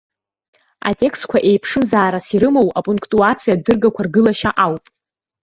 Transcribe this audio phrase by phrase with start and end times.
[0.89, 4.83] Атекстқәа еиԥшымзаарас ирымоу апунктуациатә дыргақәа ргылашьа ауп.